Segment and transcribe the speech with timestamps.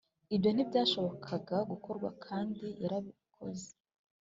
[0.35, 3.69] ibyo ntibyashobokaga gukorwa, kandi yarabikoze!